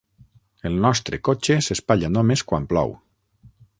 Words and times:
El 0.69 0.77
nostre 0.85 1.19
cotxe 1.29 1.57
s'espatlla 1.67 2.11
només 2.17 2.45
quan 2.53 2.67
plou. 2.73 2.97